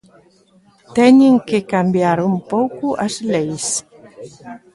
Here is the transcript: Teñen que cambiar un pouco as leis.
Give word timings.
Teñen 0.97 1.35
que 1.47 1.57
cambiar 1.73 2.17
un 2.29 2.35
pouco 2.51 2.85
as 3.05 3.13
leis. 3.33 3.65